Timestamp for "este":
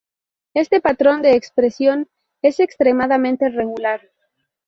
0.55-0.81